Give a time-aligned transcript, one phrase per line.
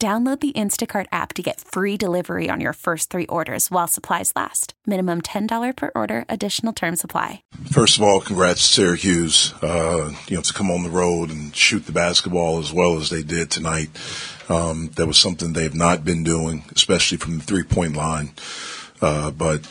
[0.00, 4.32] Download the Instacart app to get free delivery on your first three orders while supplies
[4.36, 4.74] last.
[4.86, 7.42] Minimum $10 per order, additional term supply.
[7.72, 11.54] First of all, congrats to Syracuse, uh, you know, to come on the road and
[11.54, 13.90] shoot the basketball as well as they did tonight.
[14.48, 18.30] Um, that was something they've not been doing, especially from the three point line.
[19.02, 19.68] Uh, but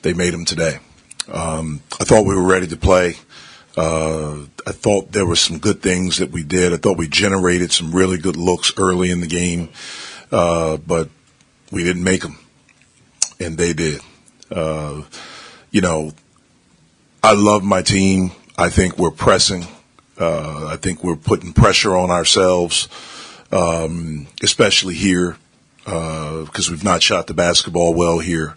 [0.00, 0.78] they made them today.
[1.30, 3.16] Um, I thought we were ready to play.
[3.78, 6.72] Uh, I thought there were some good things that we did.
[6.72, 9.68] I thought we generated some really good looks early in the game,
[10.32, 11.08] uh, but
[11.70, 12.40] we didn't make them,
[13.38, 14.00] and they did.
[14.50, 15.02] Uh,
[15.70, 16.10] you know,
[17.22, 18.32] I love my team.
[18.56, 19.68] I think we're pressing.
[20.18, 22.88] Uh, I think we're putting pressure on ourselves,
[23.52, 25.36] um, especially here,
[25.84, 28.56] because we've not shot the basketball well here.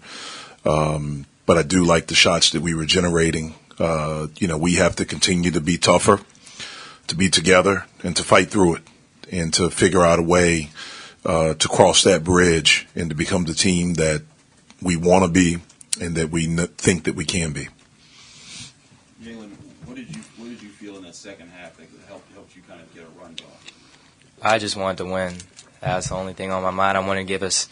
[0.65, 3.53] Um, but I do like the shots that we were generating.
[3.81, 6.19] Uh, you know, we have to continue to be tougher,
[7.07, 8.83] to be together, and to fight through it,
[9.31, 10.69] and to figure out a way
[11.25, 14.21] uh, to cross that bridge and to become the team that
[14.83, 15.57] we want to be
[15.99, 17.69] and that we n- think that we can be.
[19.23, 19.49] Jaland,
[19.85, 22.61] what did you what did you feel in that second half that helped helped you
[22.67, 23.49] kind of get a run going?
[24.43, 25.33] I just wanted to win.
[25.79, 26.99] That's the only thing on my mind.
[26.99, 27.67] I wanted to give us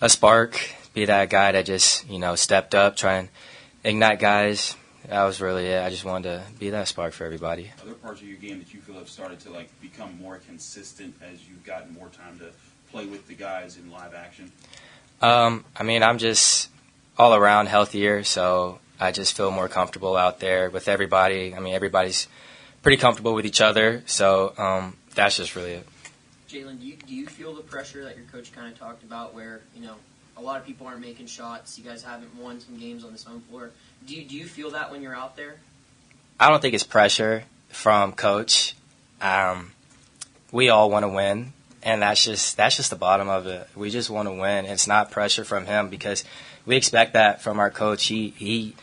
[0.00, 0.60] a spark,
[0.92, 3.28] be that guy that just you know stepped up, try and
[3.84, 4.74] ignite guys
[5.08, 5.82] that was really it.
[5.82, 7.70] I just wanted to be that spark for everybody.
[7.82, 11.14] Other parts of your game that you feel have started to like become more consistent
[11.22, 12.50] as you've gotten more time to
[12.90, 14.50] play with the guys in live action.
[15.22, 16.70] Um, I mean, I'm just
[17.18, 21.54] all around healthier, so I just feel more comfortable out there with everybody.
[21.54, 22.28] I mean, everybody's
[22.82, 25.88] pretty comfortable with each other, so um, that's just really it.
[26.48, 29.34] Jaland, do you, do you feel the pressure that your coach kind of talked about,
[29.34, 29.94] where you know
[30.36, 31.78] a lot of people aren't making shots.
[31.78, 33.70] You guys haven't won some games on this home floor.
[34.04, 35.56] Do you, do you feel that when you're out there?
[36.38, 38.74] I don't think it's pressure from coach.
[39.20, 39.72] Um,
[40.52, 41.52] we all want to win,
[41.82, 43.68] and that's just that's just the bottom of it.
[43.74, 44.66] We just want to win.
[44.66, 46.24] It's not pressure from him because
[46.66, 48.06] we expect that from our coach.
[48.06, 48.74] He he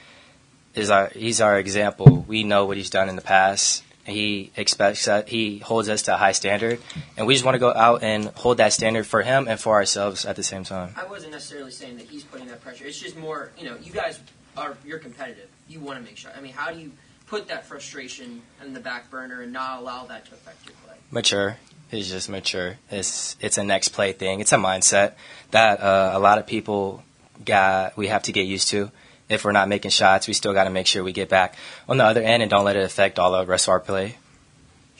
[0.73, 2.25] is our he's our example.
[2.27, 6.13] We know what he's done in the past, he expects that he holds us to
[6.13, 6.79] a high standard,
[7.15, 9.75] and we just want to go out and hold that standard for him and for
[9.75, 10.93] ourselves at the same time.
[10.97, 12.85] I wasn't necessarily saying that he's putting that pressure.
[12.85, 14.19] It's just more, you know, you guys
[14.57, 15.49] are you're competitive.
[15.67, 16.31] You want to make sure.
[16.35, 16.91] I mean, how do you
[17.27, 20.95] put that frustration in the back burner and not allow that to affect your play?
[21.11, 21.57] Mature.
[21.91, 22.77] It's just mature.
[22.89, 24.39] It's it's a next play thing.
[24.39, 25.13] It's a mindset
[25.51, 27.03] that uh, a lot of people
[27.45, 27.95] got.
[27.95, 28.91] We have to get used to
[29.29, 31.55] if we're not making shots, we still got to make sure we get back
[31.89, 34.17] on the other end and don't let it affect all the rest of our play.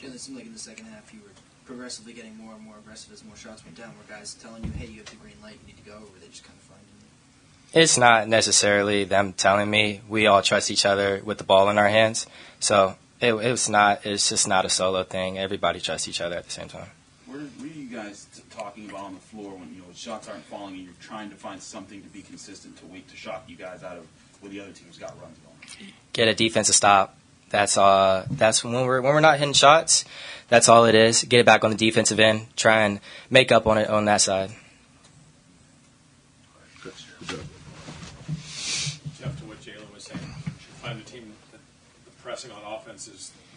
[0.00, 1.30] Jaland, it seemed like in the second half you were
[1.64, 3.92] progressively getting more and more aggressive as more shots went down.
[3.96, 6.12] Were guys telling you, "Hey, you have the green light, you need to go," or
[6.12, 6.83] were they just kind of finding you?
[7.74, 10.00] It's not necessarily them telling me.
[10.08, 12.26] We all trust each other with the ball in our hands,
[12.60, 14.06] so it, it was not.
[14.06, 15.38] It's just not a solo thing.
[15.38, 16.86] Everybody trusts each other at the same time.
[17.26, 19.86] What are, what are you guys t- talking about on the floor when you know
[19.92, 23.16] shots aren't falling and you're trying to find something to be consistent to wait to
[23.16, 24.06] shock you guys out of
[24.40, 25.92] where the other team's got runs going?
[26.12, 27.16] Get a defensive stop.
[27.50, 30.04] That's uh that's when we're when we're not hitting shots.
[30.48, 31.24] That's all it is.
[31.24, 32.46] Get it back on the defensive end.
[32.56, 34.50] Try and make up on it on that side.
[39.24, 40.52] Jeff, to what Jaland was saying, you
[40.82, 41.60] find the team that
[42.04, 42.62] the pressing on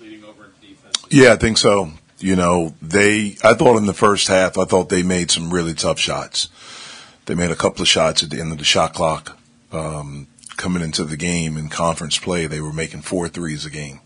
[0.01, 1.05] leading over into defense.
[1.09, 1.91] Yeah, I think so.
[2.19, 5.73] You know, they, I thought in the first half, I thought they made some really
[5.73, 6.49] tough shots.
[7.25, 9.37] They made a couple of shots at the end of the shot clock.
[9.71, 13.99] Um, coming into the game in conference play, they were making four threes a game.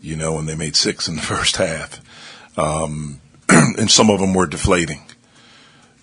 [0.00, 2.00] You know, and they made six in the first half.
[2.58, 5.02] Um, and some of them were deflating.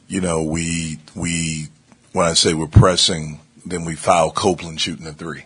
[0.08, 1.68] You know, we, we,
[2.12, 5.46] when I say we're pressing, then we foul Copeland shooting a three.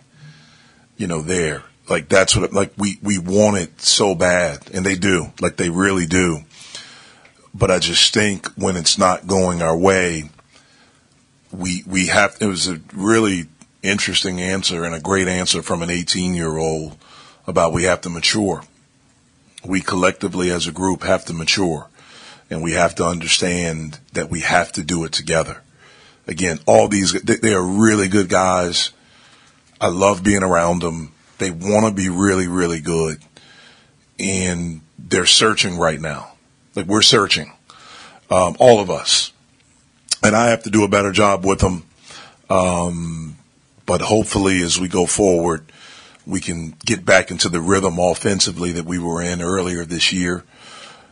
[0.96, 1.62] You know, there.
[1.88, 5.70] Like that's what, like we, we want it so bad and they do, like they
[5.70, 6.40] really do.
[7.54, 10.30] but I just think when it's not going our way,
[11.52, 12.36] we we have.
[12.40, 13.46] It was a really
[13.82, 16.96] interesting answer and a great answer from an 18 year old
[17.46, 18.62] about we have to mature.
[19.64, 21.88] We collectively as a group have to mature,
[22.50, 25.62] and we have to understand that we have to do it together.
[26.26, 28.90] Again, all these they are really good guys.
[29.80, 31.12] I love being around them.
[31.38, 33.22] They want to be really, really good,
[34.18, 36.32] and they're searching right now.
[36.74, 37.52] Like we're searching,
[38.30, 39.32] um, all of us,
[40.22, 41.84] and I have to do a better job with them.
[42.50, 43.36] Um,
[43.86, 45.64] but hopefully, as we go forward,
[46.26, 50.44] we can get back into the rhythm offensively that we were in earlier this year.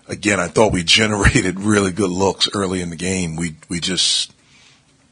[0.09, 3.37] Again, I thought we generated really good looks early in the game.
[3.37, 4.33] We we just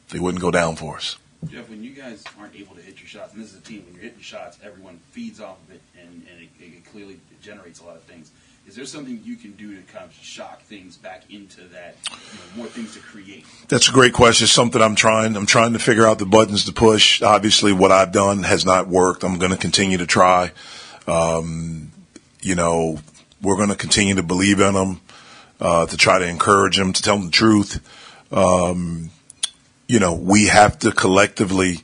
[0.09, 1.17] they wouldn't go down for us.
[1.49, 3.83] Jeff, when you guys aren't able to hit your shots, and this is a team,
[3.85, 7.79] when you're hitting shots, everyone feeds off of it, and, and it, it clearly generates
[7.79, 8.31] a lot of things.
[8.67, 12.15] Is there something you can do to kind of shock things back into that, you
[12.15, 13.45] know, more things to create?
[13.67, 14.47] That's a great question.
[14.47, 15.35] Something I'm trying.
[15.35, 17.21] I'm trying to figure out the buttons to push.
[17.21, 19.23] Obviously, what I've done has not worked.
[19.23, 20.51] I'm going to continue to try.
[21.05, 21.91] Um,
[22.41, 22.97] you know,
[23.39, 25.01] we're going to continue to believe in them,
[25.61, 27.79] uh, to try to encourage them, to tell them the truth.
[28.31, 29.11] Um,
[29.87, 31.81] you know, we have to collectively,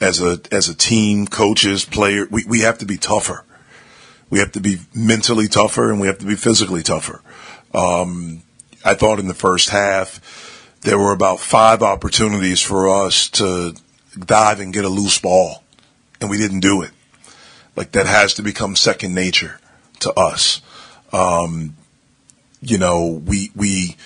[0.00, 3.44] as a as a team, coaches, player, we, we have to be tougher.
[4.30, 7.22] We have to be mentally tougher and we have to be physically tougher.
[7.74, 8.42] Um,
[8.84, 13.74] I thought in the first half there were about five opportunities for us to
[14.18, 15.62] dive and get a loose ball,
[16.20, 16.90] and we didn't do it.
[17.76, 19.58] Like that has to become second nature
[20.00, 20.60] to us.
[21.12, 21.76] Um,
[22.60, 23.96] you know, we we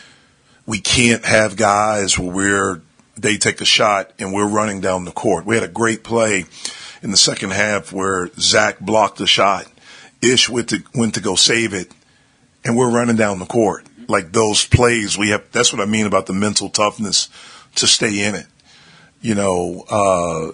[0.67, 2.83] we can't have guys where we're
[3.21, 5.45] they take a shot and we're running down the court.
[5.45, 6.45] We had a great play
[7.03, 9.67] in the second half where Zach blocked the shot.
[10.23, 11.93] Ish went to went to go save it,
[12.65, 13.87] and we're running down the court.
[14.09, 15.51] Like those plays, we have.
[15.53, 17.29] That's what I mean about the mental toughness
[17.77, 18.47] to stay in it.
[19.21, 20.53] You know, uh,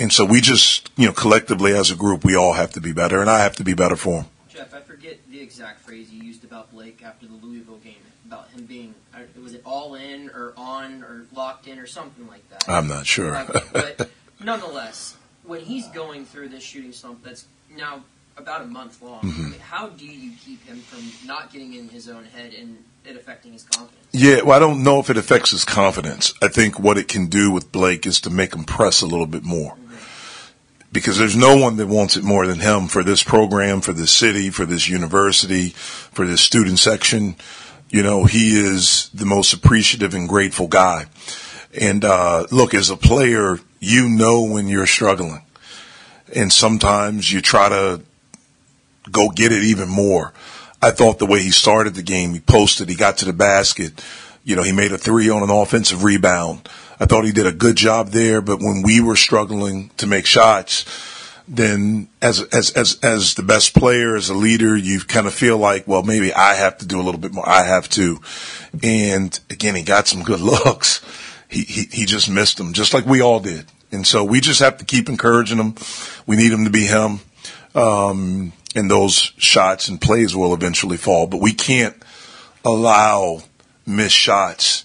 [0.00, 2.92] and so we just, you know, collectively as a group, we all have to be
[2.92, 4.26] better, and I have to be better for him.
[4.54, 7.94] Jeff, I forget the exact phrase you used about Blake after the Louisville game
[8.26, 8.94] about him being
[9.42, 12.64] was it all in or on or locked in or something like that.
[12.68, 13.44] I'm not sure.
[13.72, 14.10] But
[14.42, 17.46] nonetheless, when he's going through this shooting slump that's
[17.76, 18.04] now
[18.36, 19.46] about a month long, Mhm.
[19.46, 22.78] I mean, how do you keep him from not getting in his own head and
[23.04, 24.06] it affecting his confidence?
[24.12, 26.32] Yeah, well, I don't know if it affects his confidence.
[26.40, 29.26] I think what it can do with Blake is to make him press a little
[29.26, 29.76] bit more.
[30.94, 34.12] Because there's no one that wants it more than him for this program, for this
[34.12, 37.34] city, for this university, for this student section.
[37.90, 41.06] You know, he is the most appreciative and grateful guy.
[41.78, 45.42] And, uh, look, as a player, you know when you're struggling.
[46.32, 48.00] And sometimes you try to
[49.10, 50.32] go get it even more.
[50.80, 54.00] I thought the way he started the game, he posted, he got to the basket.
[54.44, 56.68] You know, he made a three on an offensive rebound.
[57.00, 60.26] I thought he did a good job there, but when we were struggling to make
[60.26, 60.84] shots,
[61.48, 65.58] then as, as, as, as the best player, as a leader, you kind of feel
[65.58, 67.48] like, well, maybe I have to do a little bit more.
[67.48, 68.20] I have to.
[68.82, 71.02] And again, he got some good looks.
[71.48, 73.66] He, he, he just missed them, just like we all did.
[73.92, 75.74] And so we just have to keep encouraging him.
[76.26, 77.20] We need him to be him.
[77.74, 81.96] Um, and those shots and plays will eventually fall, but we can't
[82.64, 83.42] allow
[83.86, 84.84] missed shots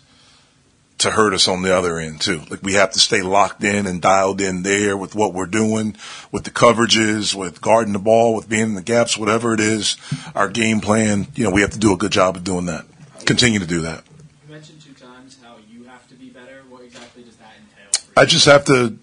[0.99, 2.41] to hurt us on the other end too.
[2.49, 5.95] Like we have to stay locked in and dialed in there with what we're doing,
[6.31, 9.95] with the coverages, with guarding the ball, with being in the gaps, whatever it is,
[10.35, 12.85] our game plan, you know, we have to do a good job of doing that.
[13.25, 14.03] Continue to do that.
[14.47, 16.63] You mentioned two times how you have to be better.
[16.69, 18.11] What exactly does that entail?
[18.17, 18.97] I just have to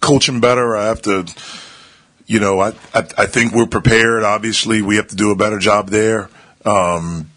[0.00, 0.74] coach him better.
[0.74, 1.26] I have to,
[2.26, 4.22] you know, I, I, I think we're prepared.
[4.22, 6.30] Obviously, we have to do a better job there.
[6.64, 7.28] Um,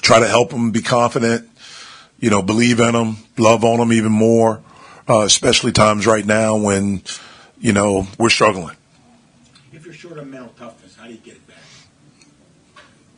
[0.00, 1.48] try to help them be confident,
[2.18, 4.62] you know, believe in them, love on them even more,
[5.08, 7.02] uh, especially times right now when,
[7.58, 8.76] you know, we're struggling.
[9.72, 11.56] If you're short of mental toughness, how do you get it back?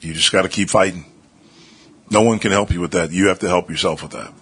[0.01, 1.05] You just got to keep fighting.
[2.11, 3.11] No one can help you with that.
[3.11, 4.33] You have to help yourself with that.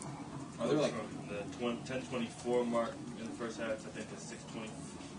[0.61, 0.93] Are there like
[1.29, 3.71] the 20, 10-24 mark in the first half?
[3.71, 4.71] I think the 620,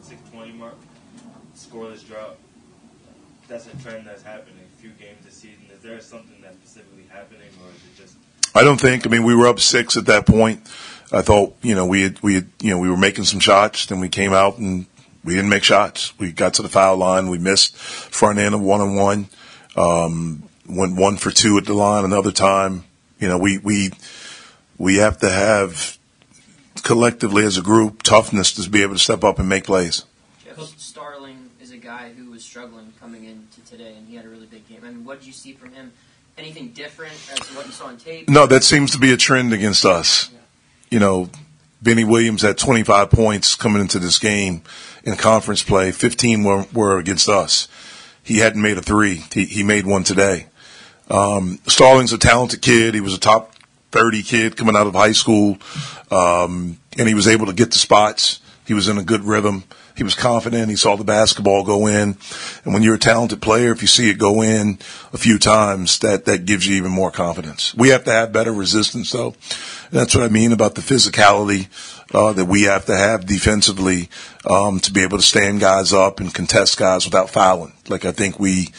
[0.02, 0.76] 620 mark,
[1.56, 2.38] scoreless drought.
[3.48, 4.63] That's a trend that's happening.
[4.84, 5.64] Few games this season.
[5.74, 8.16] Is there something that's specifically happening, or is it just?
[8.54, 9.08] I don't think.
[9.08, 10.60] I mean, we were up six at that point.
[11.10, 13.86] I thought, you know, we had, we had, you know, we were making some shots.
[13.86, 14.86] Then we came out and
[15.24, 16.12] we didn't make shots.
[16.20, 17.30] We got to the foul line.
[17.30, 19.28] We missed front end of one on one.
[19.78, 22.04] Um, went one for two at the line.
[22.04, 22.84] Another time,
[23.20, 23.92] you know, we we
[24.78, 25.98] we have to have
[26.84, 30.04] collectively as a group toughness to be able to step up and make plays.
[30.44, 34.28] Jeff Starling is a guy who was struggling coming into today, and he had a
[34.28, 34.80] really big game.
[34.84, 35.94] I mean, what did you see from him
[36.36, 38.28] anything different as to what you saw on tape?
[38.28, 40.32] No, that seems to be a trend against us.
[40.90, 41.30] You know,
[41.84, 44.64] Benny Williams had 25 points coming into this game
[45.04, 45.92] in conference play.
[45.92, 47.68] 15 were, were against us.
[48.24, 49.24] He hadn't made a three.
[49.32, 50.48] He, he made one today.
[51.12, 52.96] Um, Starling's a talented kid.
[52.96, 53.54] He was a top
[53.92, 55.60] 30 kid coming out of high school.
[56.10, 58.40] Um, and he was able to get the spots.
[58.66, 59.66] He was in a good rhythm.
[59.96, 60.70] He was confident.
[60.70, 62.18] He saw the basketball go in.
[62.64, 64.80] And when you're a talented player, if you see it go in
[65.12, 67.76] a few times, that, that gives you even more confidence.
[67.76, 69.36] We have to have better resistance though.
[69.92, 71.68] And that's what I mean about the physicality,
[72.14, 74.10] uh, that we have to have defensively,
[74.50, 77.74] um, to be able to stand guys up and contest guys without fouling.
[77.88, 78.70] Like I think we,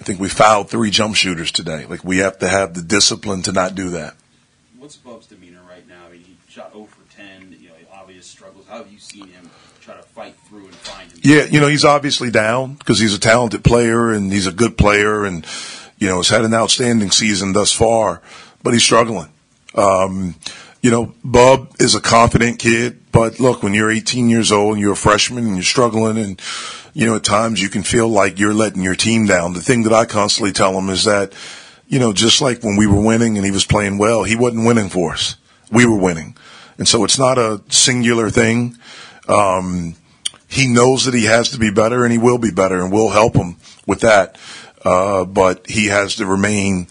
[0.00, 1.84] I think we fouled three jump shooters today.
[1.84, 4.14] Like we have to have the discipline to not do that.
[4.78, 6.06] What's Bub's demeanor right now?
[6.08, 7.56] I mean, he shot 0 for 10.
[7.60, 8.66] You know, obvious struggles.
[8.68, 9.50] How have you seen him
[9.80, 11.12] try to fight through and find?
[11.24, 14.78] Yeah, you know, he's obviously down because he's a talented player and he's a good
[14.78, 15.46] player and,
[15.98, 18.22] you know, has had an outstanding season thus far,
[18.62, 19.28] but he's struggling.
[19.74, 20.36] Um,
[20.80, 24.80] you know, Bub is a confident kid, but look, when you're 18 years old and
[24.80, 26.40] you're a freshman and you're struggling and,
[26.94, 29.52] you know, at times you can feel like you're letting your team down.
[29.52, 31.32] The thing that I constantly tell him is that,
[31.88, 34.66] you know, just like when we were winning and he was playing well, he wasn't
[34.66, 35.36] winning for us.
[35.70, 36.36] We were winning.
[36.78, 38.78] And so it's not a singular thing.
[39.28, 39.96] Um,
[40.48, 43.10] he knows that he has to be better and he will be better and we'll
[43.10, 43.56] help him
[43.86, 44.38] with that.
[44.84, 46.86] Uh, but he has to remain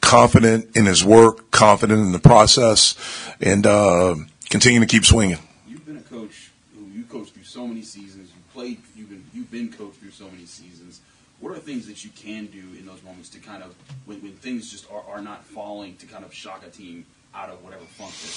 [0.00, 2.96] confident in his work, confident in the process,
[3.40, 4.16] and uh,
[4.50, 5.38] continue to keep swinging.
[5.66, 8.30] You've been a coach who you coached through so many seasons.
[8.30, 8.78] You played.
[8.96, 11.00] You've been you've been coached through so many seasons.
[11.40, 13.74] What are things that you can do in those moments to kind of
[14.06, 17.50] when, when things just are, are not falling to kind of shock a team out
[17.50, 18.34] of whatever funk they're in?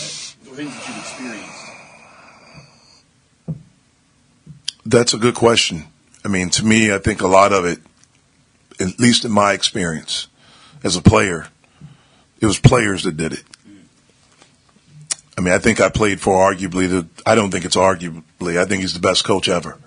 [0.00, 1.68] Like, things that you've experienced.
[4.84, 5.84] That's a good question.
[6.24, 7.80] I mean, to me, I think a lot of it,
[8.80, 10.28] at least in my experience
[10.84, 11.48] as a player,
[12.40, 13.44] it was players that did it.
[15.38, 18.64] I mean, I think I played for arguably the, I don't think it's arguably, I
[18.64, 19.78] think he's the best coach ever.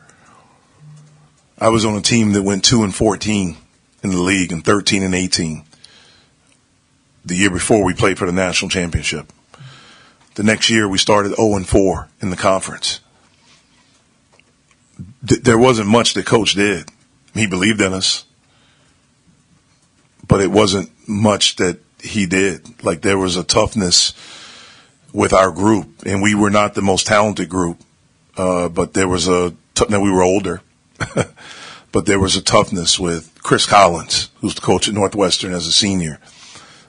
[1.59, 3.55] I was on a team that went 2 and 14
[4.03, 5.63] in the league and 13 and 18
[7.25, 9.31] the year before we played for the national championship.
[10.35, 12.99] The next year we started 0 and 4 in the conference.
[15.25, 16.89] Th- there wasn't much that coach did.
[17.33, 18.25] He believed in us,
[20.27, 22.83] but it wasn't much that he did.
[22.83, 24.13] Like there was a toughness
[25.11, 27.79] with our group and we were not the most talented group.
[28.37, 30.61] Uh, but there was a, t- now we were older,
[31.93, 35.71] but there was a toughness with Chris Collins, who's the coach at Northwestern as a
[35.71, 36.19] senior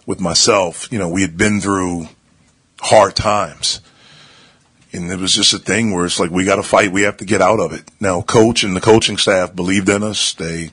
[0.06, 2.08] with myself, you know, we had been through
[2.80, 3.80] hard times.
[4.92, 6.92] And it was just a thing where it's like, we got to fight.
[6.92, 7.90] We have to get out of it.
[8.00, 10.32] Now, coach and the coaching staff believed in us.
[10.32, 10.70] They,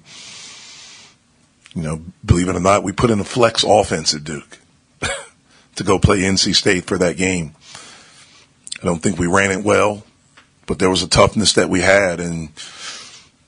[1.74, 4.60] you know, believe it or not, we put in a flex offense at Duke
[5.76, 7.56] to go play NC State for that game.
[8.82, 10.04] I don't think we ran it well,
[10.68, 12.50] but there was a toughness that we had and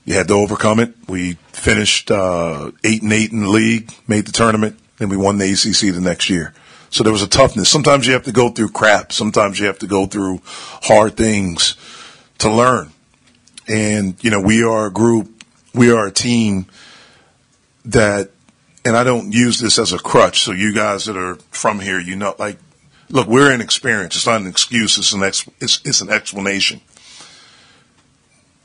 [0.04, 0.94] you had to overcome it.
[1.08, 5.38] We finished, uh, eight and eight in the league, made the tournament, and we won
[5.38, 6.54] the ACC the next year.
[6.90, 7.68] So there was a toughness.
[7.68, 9.12] Sometimes you have to go through crap.
[9.12, 11.76] Sometimes you have to go through hard things
[12.38, 12.90] to learn.
[13.68, 16.66] And, you know, we are a group, we are a team
[17.84, 18.30] that,
[18.84, 20.40] and I don't use this as a crutch.
[20.40, 22.58] So you guys that are from here, you know, like,
[23.10, 24.16] look, we're inexperienced.
[24.16, 24.96] It's not an excuse.
[24.96, 26.80] It's an, ex, it's, it's an explanation.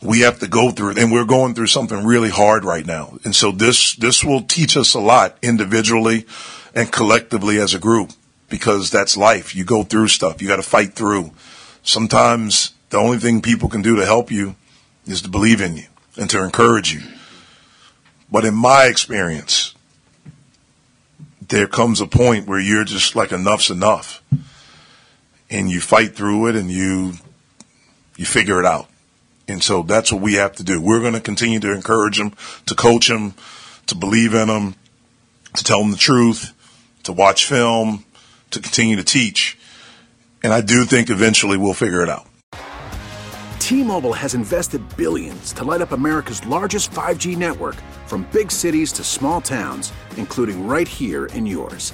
[0.01, 3.19] We have to go through it and we're going through something really hard right now.
[3.23, 6.25] And so this, this will teach us a lot individually
[6.73, 8.11] and collectively as a group
[8.49, 9.55] because that's life.
[9.55, 10.41] You go through stuff.
[10.41, 11.31] You got to fight through.
[11.83, 14.55] Sometimes the only thing people can do to help you
[15.05, 15.85] is to believe in you
[16.17, 17.01] and to encourage you.
[18.31, 19.73] But in my experience,
[21.47, 24.23] there comes a point where you're just like enough's enough
[25.49, 27.13] and you fight through it and you,
[28.15, 28.87] you figure it out.
[29.51, 30.81] And so that's what we have to do.
[30.81, 32.33] We're going to continue to encourage them,
[32.67, 33.33] to coach them,
[33.87, 34.75] to believe in them,
[35.55, 36.53] to tell them the truth,
[37.03, 38.05] to watch film,
[38.51, 39.57] to continue to teach.
[40.43, 42.27] And I do think eventually we'll figure it out.
[43.59, 49.03] T-Mobile has invested billions to light up America's largest 5G network from big cities to
[49.03, 51.93] small towns, including right here in yours.